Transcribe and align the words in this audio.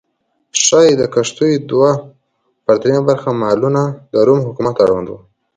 ښايي 0.63 0.93
د 0.97 1.03
کښتیو 1.13 1.63
دوه 1.71 1.91
پر 2.65 2.75
درېیمه 2.81 3.03
برخه 3.09 3.29
مالونه 3.41 3.81
د 4.11 4.15
روم 4.27 4.39
حکومت 4.47 4.75
اړوند 4.85 5.07
و 5.09 5.13